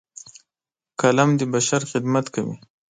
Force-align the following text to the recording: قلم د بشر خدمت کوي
قلم 1.01 1.29
د 1.39 1.41
بشر 1.53 1.81
خدمت 1.91 2.25
کوي 2.35 2.55